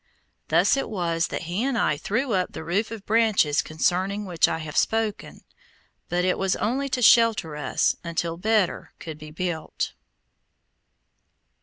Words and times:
Thus 0.47 0.77
it 0.77 0.89
was 0.89 1.27
that 1.27 1.43
he 1.43 1.63
and 1.63 1.77
I 1.77 1.95
threw 1.95 2.33
up 2.33 2.53
the 2.53 2.63
roof 2.63 2.89
of 2.89 3.05
branches 3.05 3.61
concerning 3.61 4.25
which 4.25 4.47
I 4.47 4.57
have 4.57 4.75
spoken; 4.75 5.41
but 6.09 6.25
it 6.25 6.39
was 6.39 6.55
only 6.55 6.89
to 6.89 7.03
shelter 7.03 7.55
us 7.55 7.95
until 8.03 8.35
better 8.35 8.93
could 8.97 9.19
be 9.19 9.29
built. 9.29 9.93